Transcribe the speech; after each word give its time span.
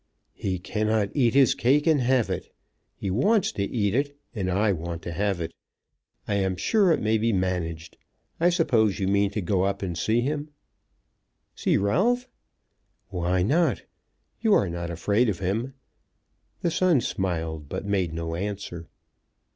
"He 0.33 0.57
cannot 0.57 1.09
eat 1.13 1.35
his 1.35 1.53
cake 1.53 1.85
and 1.85 2.01
have 2.01 2.31
it. 2.31 2.51
He 2.95 3.11
wants 3.11 3.51
to 3.51 3.61
eat 3.61 3.93
it, 3.93 4.17
and 4.33 4.49
I 4.49 4.71
want 4.73 5.03
to 5.03 5.11
have 5.11 5.39
it. 5.39 5.53
I 6.27 6.33
am 6.37 6.55
sure 6.55 6.91
it 6.91 6.99
may 6.99 7.19
be 7.19 7.31
managed. 7.31 7.97
I 8.39 8.49
suppose 8.49 8.97
you 8.97 9.07
mean 9.07 9.29
to 9.29 9.41
go 9.41 9.61
up 9.61 9.83
and 9.83 9.95
see 9.95 10.21
him." 10.21 10.49
"See 11.53 11.77
Ralph?" 11.77 12.27
"Why 13.09 13.43
not? 13.43 13.83
You 14.39 14.55
are 14.55 14.71
not 14.71 14.89
afraid 14.89 15.29
of 15.29 15.37
him." 15.37 15.75
The 16.63 16.71
son 16.71 16.99
smiled, 17.01 17.69
but 17.69 17.85
made 17.85 18.11
no 18.11 18.33
answer. 18.33 18.87